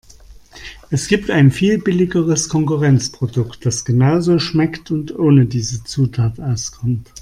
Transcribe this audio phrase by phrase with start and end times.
[0.89, 7.13] Es gibt ein viel billigeres Konkurrenzprodukt, das genauso schmeckt und ohne diese Zutat auskommt.